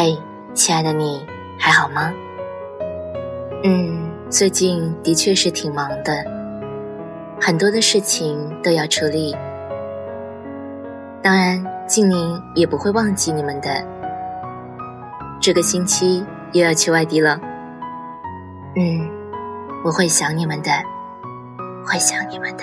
[0.00, 0.16] 嘿，
[0.54, 1.26] 亲爱的你，
[1.58, 2.12] 还好吗？
[3.64, 6.24] 嗯，最近的确是挺忙的，
[7.40, 9.36] 很多的事情都要处理。
[11.20, 13.84] 当然，静宁也不会忘记你们的。
[15.40, 17.36] 这个星期又要去外地了，
[18.76, 19.10] 嗯，
[19.84, 20.70] 我会想你们的，
[21.84, 22.62] 会想你们的。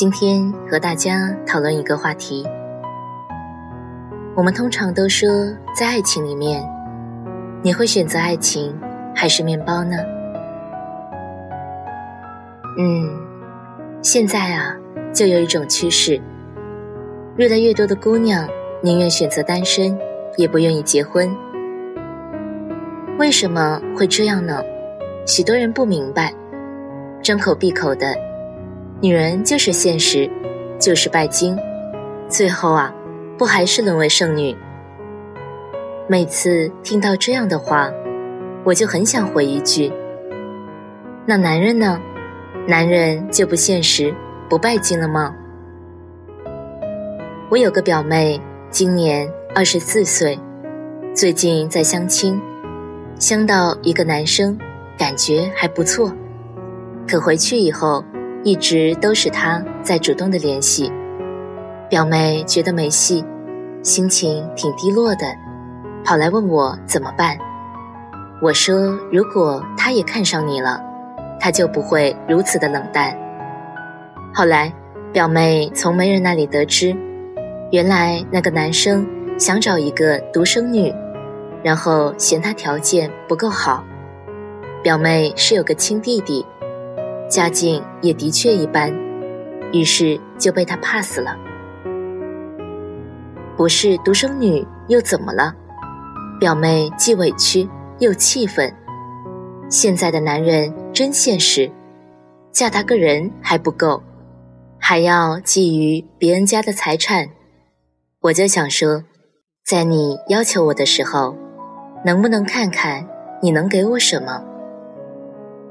[0.00, 2.42] 今天和大家讨论一个话题。
[4.34, 5.28] 我们通常都说，
[5.76, 6.66] 在爱情里面，
[7.60, 8.74] 你会选择爱情
[9.14, 9.98] 还是面包呢？
[12.78, 13.10] 嗯，
[14.00, 14.74] 现在啊，
[15.12, 16.18] 就有一种趋势，
[17.36, 18.48] 越来越多的姑娘
[18.80, 19.94] 宁愿选择单身，
[20.38, 21.30] 也不愿意结婚。
[23.18, 24.62] 为什么会这样呢？
[25.26, 26.32] 许多人不明白，
[27.22, 28.29] 张口闭口的。
[29.02, 30.30] 女人就是现实，
[30.78, 31.56] 就是拜金，
[32.28, 32.94] 最后啊，
[33.38, 34.54] 不还是沦为剩女？
[36.06, 37.90] 每次听到这样的话，
[38.62, 39.90] 我就很想回一句：
[41.24, 41.98] 那男人呢？
[42.68, 44.14] 男人就不现实、
[44.50, 45.34] 不拜金了吗？
[47.48, 50.38] 我有个表妹，今年二十四岁，
[51.14, 52.38] 最近在相亲，
[53.18, 54.58] 相到一个男生，
[54.98, 56.12] 感觉还不错，
[57.08, 58.04] 可回去以后。
[58.42, 60.90] 一直都是他在主动的联系，
[61.90, 63.22] 表妹觉得没戏，
[63.82, 65.26] 心情挺低落的，
[66.04, 67.36] 跑来问我怎么办。
[68.40, 70.82] 我说如果他也看上你了，
[71.38, 73.14] 他就不会如此的冷淡。
[74.32, 74.72] 后来，
[75.12, 76.96] 表妹从媒人那里得知，
[77.70, 79.06] 原来那个男生
[79.38, 80.90] 想找一个独生女，
[81.62, 83.84] 然后嫌他条件不够好。
[84.82, 86.46] 表妹是有个亲弟弟。
[87.30, 88.92] 家境也的确一般，
[89.72, 91.36] 于是就被他 pass 了。
[93.56, 95.54] 不是独生女又怎么了？
[96.40, 97.68] 表妹既委屈
[98.00, 98.74] 又气愤。
[99.68, 101.70] 现在的男人真现实，
[102.50, 104.02] 嫁他个人还不够，
[104.78, 107.28] 还要觊觎别人家的财产。
[108.22, 109.04] 我就想说，
[109.64, 111.36] 在你要求我的时候，
[112.04, 113.06] 能不能看看
[113.40, 114.42] 你能给我什么？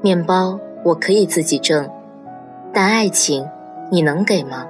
[0.00, 0.58] 面包。
[0.82, 1.88] 我可以自己挣，
[2.72, 3.46] 但爱情，
[3.90, 4.66] 你能给吗？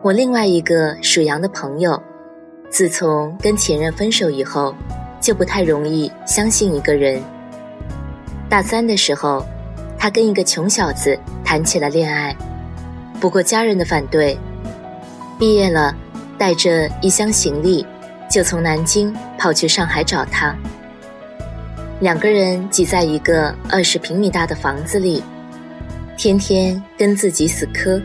[0.00, 2.02] 我另外一个属羊的朋友，
[2.70, 4.74] 自从跟前任分手以后，
[5.20, 7.20] 就不太容易相信一个人。
[8.48, 9.44] 大三的时候，
[9.98, 12.34] 他跟一个穷小子谈起了恋爱，
[13.20, 14.38] 不过家人的反对。
[15.38, 15.94] 毕业了，
[16.38, 17.84] 带着一箱行李，
[18.30, 20.54] 就从南京跑去上海找他。
[22.00, 25.22] 两个人挤在一个二十平米大的房子里，
[26.16, 28.00] 天天跟自己死磕，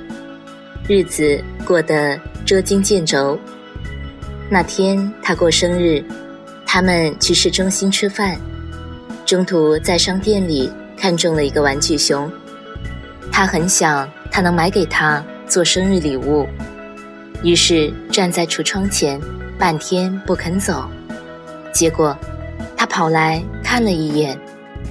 [0.88, 3.38] 日子过得捉襟见肘。
[4.50, 6.04] 那天他过生日，
[6.66, 8.36] 他们去市中心吃饭，
[9.26, 12.32] 中途在商店里看中了一个玩具熊，
[13.32, 16.48] 他很想他能买给他做生日礼物。
[17.44, 19.20] 于是站在橱窗前，
[19.58, 20.90] 半天不肯走。
[21.74, 22.18] 结果，
[22.76, 24.38] 他跑来看了一眼，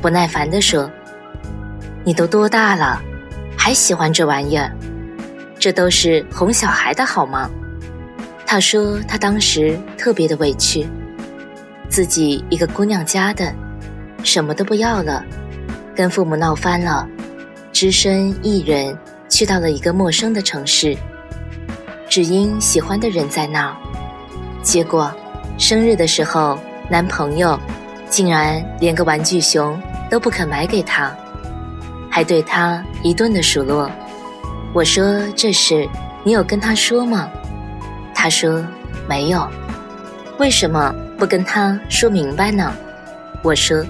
[0.00, 0.90] 不耐烦地说
[2.04, 3.02] ：“你都多大了，
[3.56, 4.72] 还喜欢这玩意儿？
[5.58, 7.50] 这都是哄小孩的好吗？”
[8.46, 10.86] 他说他当时特别的委屈，
[11.90, 13.52] 自己一个姑娘家的，
[14.22, 15.22] 什么都不要了，
[15.94, 17.06] 跟父母闹翻了，
[17.72, 18.96] 只身一人
[19.28, 20.96] 去到了一个陌生的城市。
[22.08, 23.76] 只因喜欢的人在那儿，
[24.62, 25.12] 结果
[25.58, 26.58] 生日的时候，
[26.88, 27.58] 男朋友
[28.08, 31.14] 竟然连个玩具熊都不肯买给她，
[32.10, 33.90] 还对她一顿的数落。
[34.74, 35.88] 我说这事
[36.24, 37.28] 你有跟他说吗？
[38.14, 38.64] 他说
[39.08, 39.46] 没有。
[40.38, 42.72] 为什么不跟他说明白呢？
[43.42, 43.84] 我说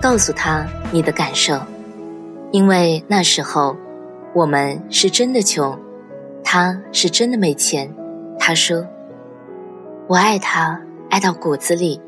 [0.00, 1.60] 告诉他你的感受，
[2.50, 3.76] 因为那时候
[4.34, 5.78] 我们是真的穷，
[6.56, 7.92] 他是真的没钱。
[8.38, 8.86] 他说
[10.06, 10.80] ：“我爱他，
[11.10, 12.00] 爱到骨子里，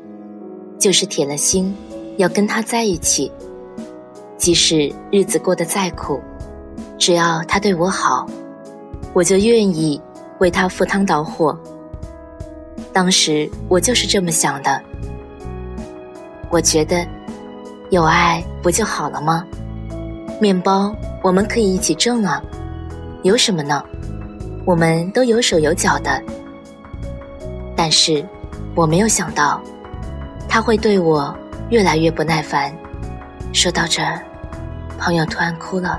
[0.79, 1.75] 就是铁了心
[2.15, 3.29] 要跟他在一起。
[4.37, 6.21] 即使日子过得再苦，
[6.97, 8.25] 只要他对我好，
[9.11, 10.01] 我就愿意
[10.39, 11.53] 为他赴汤蹈火。”
[12.93, 14.81] 当时我就是这么想的。
[16.49, 17.05] 我觉得，
[17.89, 19.45] 有爱不就好了吗？
[20.39, 22.41] 面包我们可以一起挣啊，
[23.23, 23.83] 有什么呢？
[24.67, 26.21] 我们都有手有脚的。
[27.73, 28.21] 但是，
[28.75, 29.61] 我没有想到，
[30.49, 31.33] 他会对我
[31.69, 32.69] 越来越不耐烦。
[33.53, 34.03] 说到这，
[34.99, 35.97] 朋友突然哭了，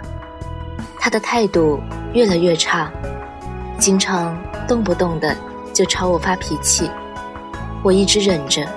[1.00, 1.80] 他的态度
[2.12, 2.92] 越来越差，
[3.78, 4.38] 经常
[4.68, 5.34] 动不动的
[5.72, 6.90] 就朝我发脾气。
[7.82, 8.68] 我一直忍着。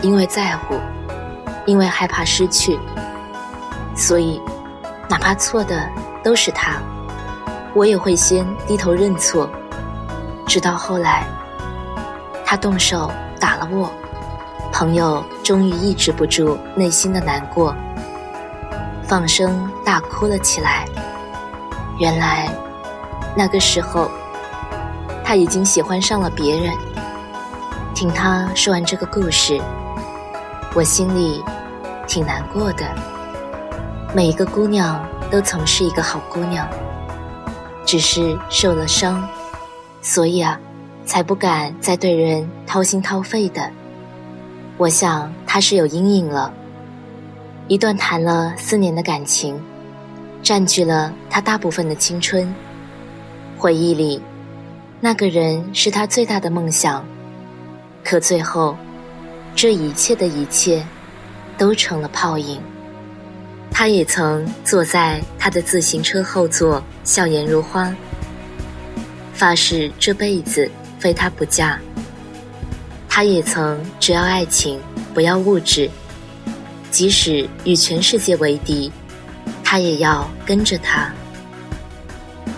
[0.00, 0.78] 因为在乎，
[1.64, 2.78] 因为害怕失去，
[3.96, 4.40] 所以
[5.08, 5.88] 哪怕错的
[6.22, 6.80] 都是他，
[7.76, 9.46] 我也会先低头认错。
[10.46, 11.26] 直到后来，
[12.42, 13.92] 他动手打了我，
[14.72, 17.76] 朋友终于抑制不住内心的难过，
[19.04, 20.86] 放声大哭了起来。
[21.98, 22.48] 原来
[23.36, 24.10] 那个时候，
[25.22, 26.72] 他已经喜欢上了别人。
[27.94, 29.60] 听他说完这个故事。
[30.74, 31.44] 我心里
[32.06, 32.86] 挺难过的。
[34.14, 36.66] 每一个姑娘都曾是一个好姑娘，
[37.86, 39.26] 只是受了伤，
[40.02, 40.60] 所以啊，
[41.06, 43.70] 才不敢再对人掏心掏肺的。
[44.76, 46.52] 我想他是有阴影了。
[47.68, 49.58] 一段谈了四年的感情，
[50.42, 52.54] 占据了他大部分的青春。
[53.56, 54.20] 回忆里，
[55.00, 57.02] 那个人是他最大的梦想，
[58.04, 58.76] 可最后。
[59.54, 60.84] 这一切的一切，
[61.56, 62.60] 都成了泡影。
[63.70, 67.94] 他也曾坐在他的自行车后座，笑颜如花，
[69.34, 71.78] 发誓这辈子非他不嫁。
[73.08, 74.80] 他也曾只要爱情，
[75.14, 75.90] 不要物质，
[76.90, 78.90] 即使与全世界为敌，
[79.62, 81.12] 他也要跟着他。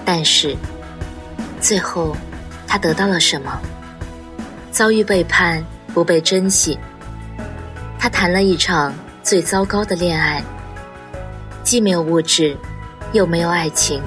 [0.04, 0.56] 但是，
[1.61, 2.16] 最后，
[2.66, 3.61] 他得到了什么？
[4.70, 5.64] 遭遇背叛。
[5.94, 6.78] 不被珍惜，
[7.99, 8.94] 他谈了一场
[9.25, 10.44] 最糟糕的恋爱，
[11.68, 12.56] 既没有物质，
[13.12, 14.00] 又没有爱情。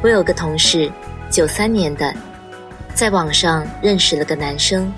[0.00, 0.88] 我有个同事，
[1.28, 2.14] 九三年的，
[2.94, 4.92] 在网上认识了个男生，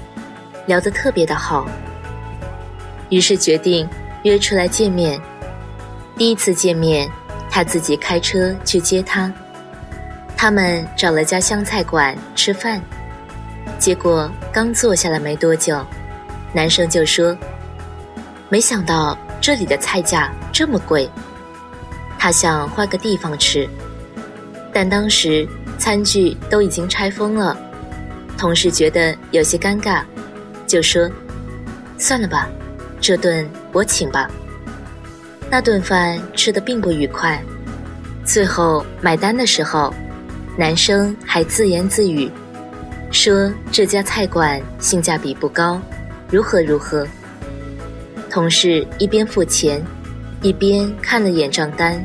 [0.66, 1.66] 聊得特别的好，
[3.08, 3.88] 于是决定
[4.22, 5.18] 约出来见面。
[6.14, 7.10] 第一次见面，
[7.48, 9.32] 他自己开车去接她。
[10.36, 12.80] 他们找了家湘菜馆吃饭，
[13.78, 15.84] 结果刚坐下来没多久，
[16.52, 17.36] 男生就说
[18.50, 21.08] ：“没想到这里的菜价这么贵。”
[22.18, 23.68] 他想换个地方吃，
[24.72, 25.48] 但当时
[25.78, 27.56] 餐具都已经拆封了。
[28.36, 30.02] 同事觉得有些尴尬，
[30.66, 31.10] 就说
[31.96, 32.46] ：“算了吧，
[33.00, 34.30] 这顿我请吧。”
[35.50, 37.42] 那顿饭吃得并不愉快，
[38.24, 39.94] 最后买单的时候，
[40.58, 42.30] 男生还自言自语，
[43.10, 45.78] 说这家菜馆性价比不高，
[46.30, 47.06] 如何如何。
[48.30, 49.84] 同事一边付钱，
[50.40, 52.02] 一边看了眼账单，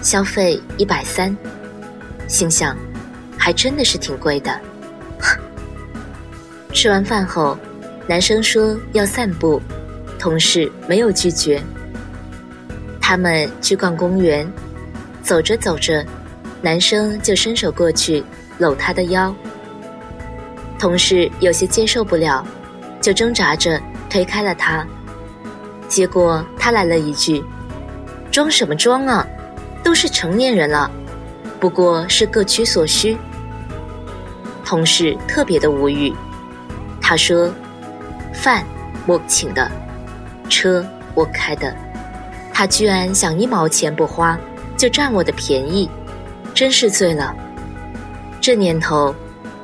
[0.00, 1.36] 消费一百三，
[2.26, 2.74] 心想，
[3.36, 4.58] 还真的是挺贵的。
[6.72, 7.58] 吃完饭后，
[8.06, 9.60] 男生说要散步，
[10.18, 11.62] 同事没有拒绝。
[12.98, 14.50] 他们去逛公园，
[15.22, 16.02] 走着走着，
[16.64, 18.24] 男生就伸手过去
[18.56, 19.34] 搂她的腰。
[20.78, 22.42] 同事有些接受不了，
[23.02, 23.78] 就挣扎着
[24.08, 24.82] 推开了他。
[25.88, 27.44] 结果他来了一句
[28.32, 29.26] ：“装什么装啊？
[29.82, 30.90] 都是成年人了，
[31.60, 33.14] 不过是各取所需。”
[34.64, 36.14] 同事特别的无语，
[36.98, 37.52] 他说
[38.32, 38.64] ：“饭
[39.06, 39.70] 我请的，
[40.48, 40.82] 车
[41.14, 41.76] 我开的。”
[42.54, 44.38] 他居然想一毛钱不花
[44.78, 45.90] 就占我的便宜，
[46.54, 47.34] 真是醉了。
[48.40, 49.14] 这年头，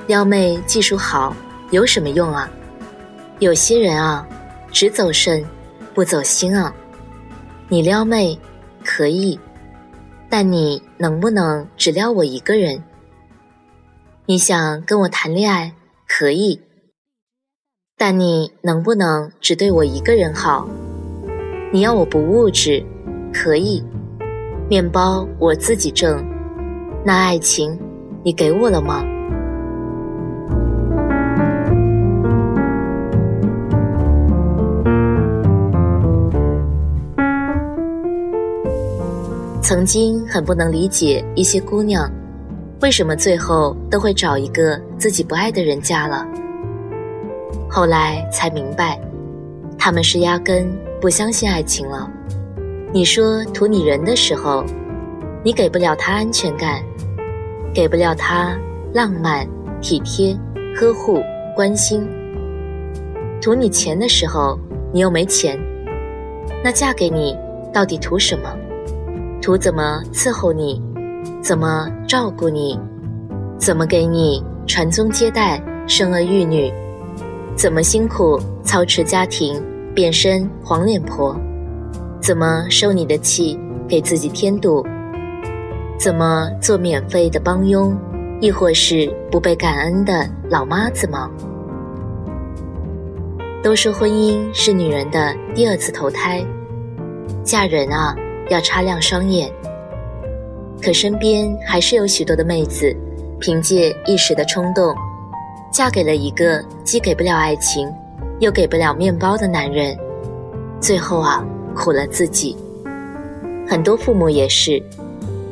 [0.07, 1.35] 撩妹技术好
[1.71, 2.51] 有什么用啊？
[3.39, 4.27] 有些人啊，
[4.73, 5.45] 只走肾，
[5.95, 6.75] 不走心啊。
[7.69, 8.39] 你撩妹
[8.85, 9.39] 可以，
[10.29, 12.83] 但你能不能只撩我一个人？
[14.27, 15.73] 你想跟我谈恋爱
[16.09, 16.61] 可以，
[17.97, 20.69] 但你能不能只对我一个人好？
[21.73, 22.85] 你要我不物质，
[23.33, 23.85] 可以，
[24.69, 26.25] 面包我自己挣，
[27.03, 27.79] 那爱情
[28.23, 29.05] 你给我了吗？
[39.63, 42.11] 曾经很不能理解一些姑娘
[42.83, 46.27] 为什么最后都会找一个自己不爱的人嫁了
[47.69, 49.01] 后来才明白
[49.79, 50.69] 他们是压根
[51.01, 52.11] 不相信爱情了。
[52.93, 54.65] 你说图你人的时候
[55.45, 56.83] 你给不了他安全感
[57.75, 58.57] 给不了他
[58.93, 59.47] 浪漫、
[59.81, 60.37] 体贴、
[60.75, 61.23] 呵护、
[61.55, 62.07] 关心。
[63.41, 64.59] 图你钱的时候，
[64.93, 65.59] 你又没钱，
[66.63, 67.37] 那嫁给你
[67.73, 68.55] 到底图什么？
[69.41, 70.83] 图怎么伺候你，
[71.43, 72.79] 怎么照顾你，
[73.57, 76.71] 怎么给你传宗接代、生儿育女，
[77.57, 79.63] 怎么辛苦操持家庭、
[79.95, 81.35] 变身黄脸婆，
[82.21, 83.59] 怎么受你的气
[83.89, 84.85] 给自己添堵，
[86.01, 87.95] 怎么做免费的帮佣，
[88.41, 91.31] 亦或是不被感恩的老妈子吗？
[93.63, 96.43] 都说婚姻是女人的第二次投胎，
[97.45, 98.17] 嫁人啊。
[98.49, 99.49] 要擦亮双眼，
[100.83, 102.93] 可身边还是有许多的妹子，
[103.39, 104.93] 凭借一时的冲动，
[105.73, 107.89] 嫁给了一个既给不了爱情，
[108.41, 109.97] 又给不了面包的男人，
[110.81, 111.45] 最后啊，
[111.77, 112.57] 苦了自己。
[113.69, 114.83] 很多父母也是，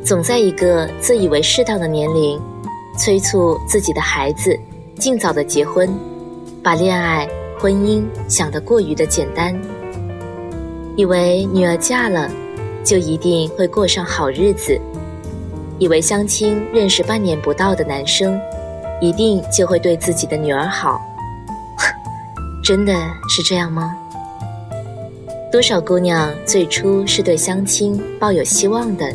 [0.03, 2.39] 总在一个自以为适当的年龄，
[2.97, 4.57] 催促自己的孩子
[4.97, 5.89] 尽早的结婚，
[6.63, 7.27] 把恋爱、
[7.59, 9.53] 婚姻想得过于的简单，
[10.95, 12.29] 以为女儿嫁了。
[12.81, 14.79] 就一定会过上好日子，
[15.77, 18.39] 以为相亲认识半年不到的男生，
[19.01, 20.99] 一定就会对自己的女儿好，
[22.63, 22.93] 真的
[23.27, 23.95] 是这样吗？
[25.51, 29.13] 多少姑娘最初是对相亲抱有希望的，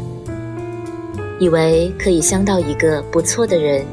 [1.44, 3.84] 以为可以相到一个不错的人，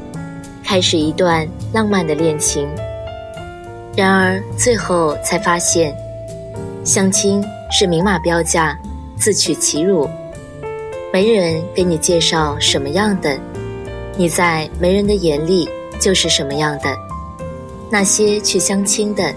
[0.64, 2.66] 开始一段浪漫的恋情，
[3.94, 5.94] 然而最后才发现，
[6.82, 8.78] 相亲是明码标价。
[9.18, 10.08] 自取其辱，
[11.12, 13.38] 没人给你介绍什么样的，
[14.16, 15.68] 你在没人的眼里
[16.00, 16.96] 就是什么样的。
[17.88, 19.32] 那些去相亲的，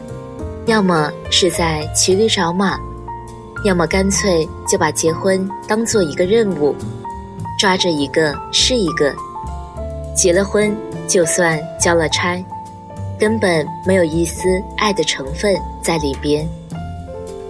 [0.66, 2.80] 要么是在骑驴找马，
[3.64, 6.74] 要么干脆就把结婚当做一个任务，
[7.60, 9.14] 抓着一个是一个。
[10.16, 10.76] 结了婚
[11.08, 12.44] 就算交了差，
[13.20, 16.48] 根本没有一丝爱的成分在里边。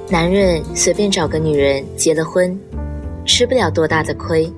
[0.09, 2.59] 男人随便找个女人结了婚，
[3.25, 4.51] 吃不了多大的亏，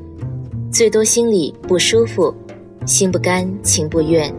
[0.71, 2.33] 最多心里不舒服，
[2.85, 4.33] 心不甘情不愿。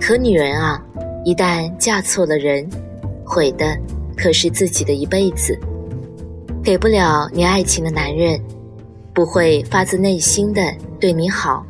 [0.00, 0.82] 可女人啊，
[1.24, 2.68] 一旦嫁错了人，
[3.24, 3.76] 毁的
[4.16, 5.58] 可是自己的一辈子。
[6.62, 8.40] 给不了你爱情的男人，
[9.16, 10.60] 不会发自内心的
[11.00, 11.64] 对你好。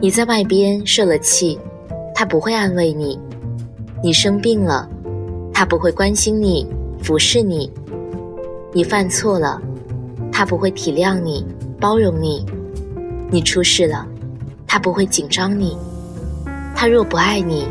[0.00, 1.58] 你在外边受了气，
[2.14, 3.18] 他不会安慰你；
[4.02, 4.88] 你生病了，
[5.52, 6.66] 他不会关心你。
[7.02, 7.70] 服侍你，
[8.72, 9.60] 你犯错了，
[10.32, 11.44] 他不会体谅你、
[11.78, 12.42] 包容你；
[13.30, 14.06] 你出事了，
[14.66, 15.76] 他不会紧张你。
[16.74, 17.66] 他若不爱你，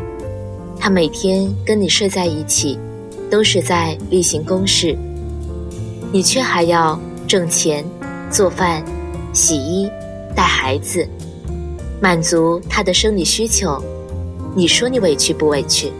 [0.78, 2.78] 他每天跟你睡在一起，
[3.28, 4.96] 都是在例行公事，
[6.12, 7.84] 你却还要挣钱、
[8.30, 8.84] 做饭、
[9.32, 9.90] 洗衣、
[10.34, 11.06] 带孩子，
[12.00, 13.82] 满足他的生理需求。
[14.54, 15.92] 你说你委屈不委屈？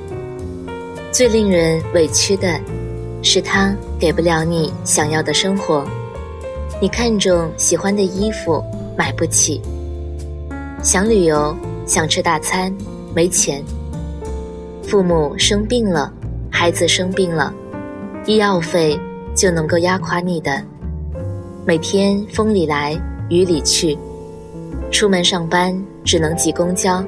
[1.12, 2.60] 最令人委屈的。
[3.22, 5.84] 是他给不了你想要的生活，
[6.80, 8.62] 你看中喜欢的衣服
[8.96, 9.60] 买不起，
[10.80, 11.56] 想旅游
[11.86, 12.72] 想吃大餐
[13.12, 13.64] 没钱，
[14.86, 16.12] 父母生病了，
[16.52, 17.52] 孩子生病了，
[18.26, 18.96] 医药费
[19.34, 20.62] 就能够压垮你的，
[21.66, 22.96] 每天风里来
[23.28, 23.98] 雨里去，
[24.92, 27.04] 出门上班只能挤公交，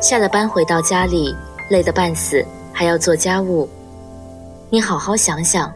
[0.00, 1.34] 下了班回到家里
[1.68, 3.68] 累得半死，还要做家务。
[4.70, 5.74] 你好好想想，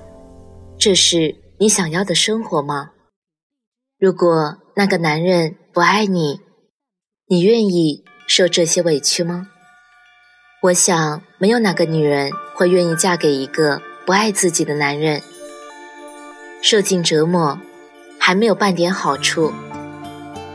[0.79, 2.91] 这是你想要的生活吗？
[3.99, 6.39] 如果那个男人不爱你，
[7.27, 9.49] 你愿意受这些委屈吗？
[10.63, 15.21] 我想，没有哪个女人会愿意嫁给一个不爱自己的男人。
[16.63, 17.59] 受尽折磨，
[18.29, 19.51] 还没有半点好处。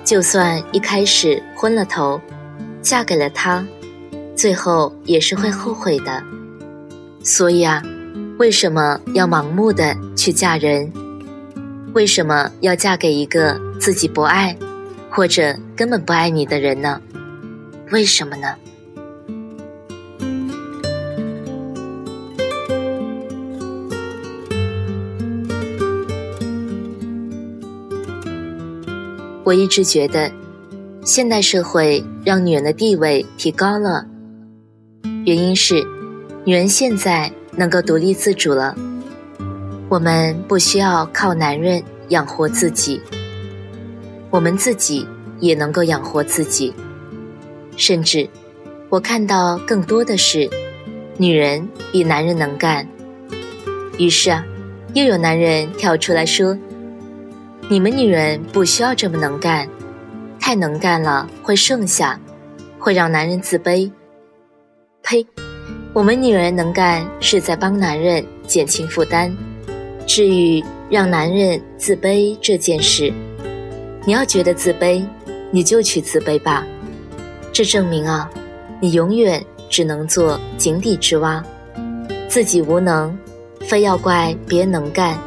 [0.06, 2.22] 就算一开始昏了头，
[2.84, 3.66] 嫁给了他，
[4.36, 6.22] 最后也是会后悔的。
[7.24, 7.82] 所以啊。
[8.38, 10.92] 为什么要盲目的去嫁人？
[11.94, 14.56] 为什么要嫁给一个自己不爱，
[15.10, 17.00] 或者根本不爱你的人呢？
[17.92, 18.56] 为什么呢？
[29.44, 30.32] 我一直觉得，
[31.04, 34.06] 现代社会让女人的地位提高了，
[35.26, 35.86] 原因是，
[36.46, 37.32] 女人现在。
[37.56, 38.76] 能够独立自主了，
[39.88, 43.00] 我们不需要靠男人养活自己，
[44.32, 45.08] 我们自己
[45.40, 46.74] 也能够养活自己。
[47.78, 48.28] 甚至，
[48.90, 50.50] 我看到更多的是，
[51.16, 52.88] 女人比男人能干。
[54.00, 54.44] 于是啊，
[54.96, 56.58] 又有男人跳出来说
[57.70, 59.68] ：“你们女人不需要这么能干，
[60.40, 62.20] 太能干了会剩下，
[62.78, 63.90] 会让男人自卑。”
[65.02, 65.26] 呸！
[65.94, 69.36] 我们女人能干是在帮男人减轻负担。
[70.06, 73.14] 至于让男人自卑这件事，
[74.06, 75.06] 你要觉得自卑，
[75.50, 76.66] 你就去自卑吧。
[77.54, 78.30] 这证明啊，
[78.82, 81.44] 你永远只能做井底之蛙，
[82.28, 83.18] 自己无能。
[83.62, 85.18] 非要怪别人能干，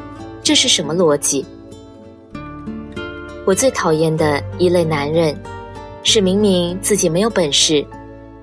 [0.42, 1.46] 这是什么逻辑？
[3.46, 5.32] 我最讨厌的一类男人，
[6.02, 7.86] 是明明自己没有本事，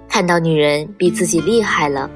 [0.07, 2.09] 看到女人比自己厉害了，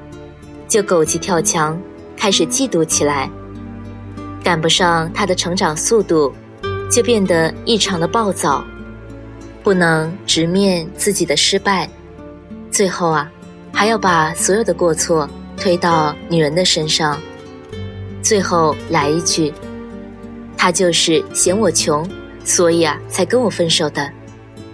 [0.66, 1.78] 就狗急跳墙，
[2.16, 3.30] 开始嫉妒起来。
[4.42, 6.32] 赶不上她的成长速度，
[6.90, 8.64] 就变得异常的暴躁，
[9.62, 11.86] 不能直面自己的失败，
[12.70, 13.30] 最后啊，
[13.70, 15.28] 还要把所有的过错
[15.58, 17.20] 推到女人的身上。
[18.22, 19.52] 最后来一句，
[20.56, 22.08] 他就是嫌我穷，
[22.48, 24.10] 所以啊才跟我分手的。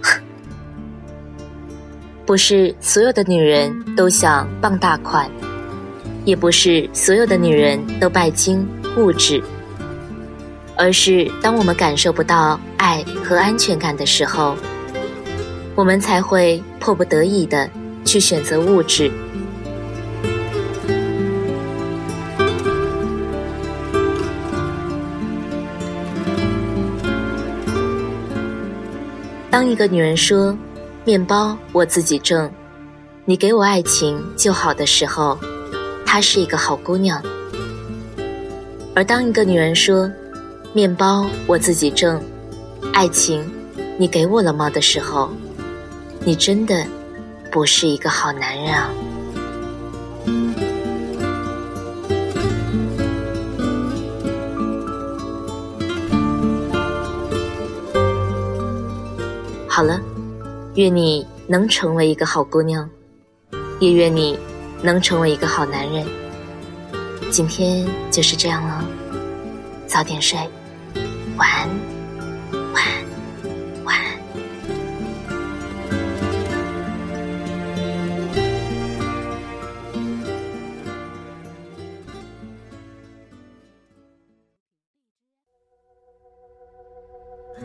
[2.25, 5.29] 不是所有的女人都想傍大款，
[6.23, 8.65] 也不是所有的女人都拜金
[8.95, 9.43] 物质，
[10.77, 14.55] 而是当我们感受不到爱和安全感的时候，
[15.75, 17.69] 我们才会迫不得已的
[18.05, 19.11] 去选择物质。
[29.55, 30.53] 当一个女人说
[31.07, 32.51] “面包我自己挣，
[33.23, 35.39] 你给我爱情就好”的时候，
[36.05, 37.21] 她是一个好姑娘；
[38.93, 40.11] 而当一个女人说
[40.75, 42.21] “面包我自己挣，
[42.91, 43.49] 爱情
[43.97, 45.31] 你给我了吗”的时候，
[46.25, 46.85] 你真的
[47.49, 48.89] 不是一个好男人啊。
[59.85, 60.01] 了，
[60.75, 62.89] 愿你能成为一个好姑娘，
[63.79, 64.37] 也愿你
[64.81, 66.05] 能成为一个好男人。
[67.29, 68.83] 今天就是这样了，
[69.87, 70.39] 早点睡，
[71.37, 71.69] 晚安。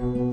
[0.03, 0.30] Quiet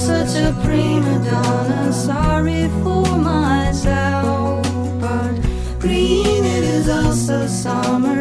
[0.00, 4.66] such a prima donna, sorry for myself.
[4.98, 5.34] But
[5.78, 8.19] green, it is also summer,